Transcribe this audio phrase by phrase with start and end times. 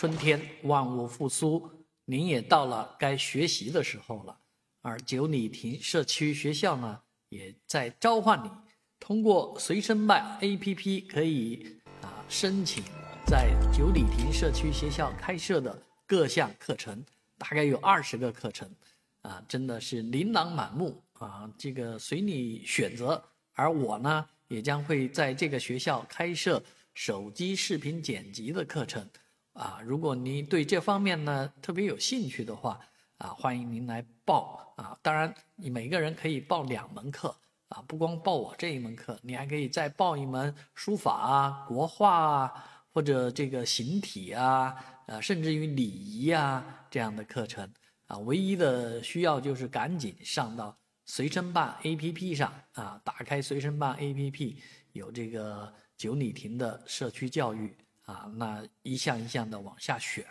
[0.00, 1.70] 春天万物复苏，
[2.06, 4.34] 您也到了该学习的时候了。
[4.80, 8.50] 而九里亭社区学校呢，也在召唤你，
[8.98, 12.82] 通过随身办 APP 可以啊申请
[13.26, 17.04] 在九里亭社区学校开设的各项课程，
[17.36, 18.74] 大概有二十个课程，
[19.20, 23.22] 啊，真的是琳琅满目啊，这个随你选择。
[23.52, 26.62] 而我呢，也将会在这个学校开设
[26.94, 29.06] 手机视频剪辑的课程。
[29.52, 32.80] 啊，如果您对这方面呢特别有兴趣的话，
[33.18, 34.96] 啊，欢迎您来报啊。
[35.02, 37.36] 当然，你每个人可以报两门课
[37.68, 44.74] 啊，不光报我这一门课，你还可以再报一门书法啊、国画啊，或者这个形体啊，
[45.06, 47.68] 呃，甚至于礼仪啊这样的课程
[48.06, 48.16] 啊。
[48.18, 54.56] 唯一的需要就是赶紧上到随身办 APP 上啊，打开随身办 APP，
[54.92, 57.76] 有这个九里亭的社区教育。
[58.10, 60.26] 啊，那一项一项的往下选，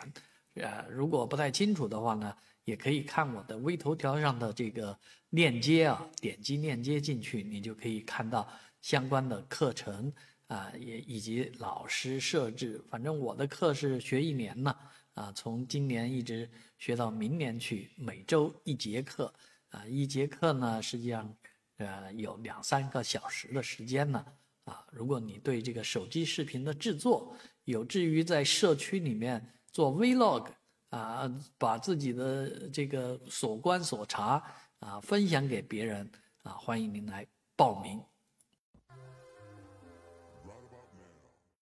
[0.54, 4.98] 呃，如果不太清楚的话呢，也可以看我的微头条上的这个
[5.30, 8.46] 链接啊，点击链接进去，你就可以看到
[8.82, 10.12] 相关的课程
[10.48, 12.84] 啊，也以及老师设置。
[12.90, 14.76] 反正我的课是学一年呢，
[15.14, 19.32] 啊，从今年一直学到明年去，每周一节课，
[19.70, 21.34] 啊，一节课呢，实际上，
[21.78, 24.22] 呃，有两三个小时的时间呢，
[24.70, 30.46] 啊，如果你对这个手机视频的制作，有志于在社区里面做 Vlog
[30.90, 34.40] 啊，把自己的这个所观所察
[34.78, 36.08] 啊分享给别人
[36.44, 37.26] 啊，欢迎您来
[37.56, 38.00] 报名。